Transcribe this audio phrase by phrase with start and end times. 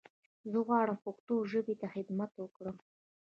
[0.51, 2.77] زه غواړم پښتو ژبې ته خدمت وکړم.